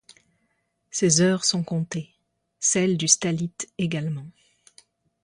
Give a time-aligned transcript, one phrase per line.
[0.89, 2.09] Ses heures sont comptées,
[2.59, 4.25] celles du stallite également.